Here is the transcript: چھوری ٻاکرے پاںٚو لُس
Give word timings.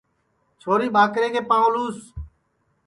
چھوری 0.59 0.87
ٻاکرے 0.95 1.29
پاںٚو 1.49 1.69
لُس 1.73 1.97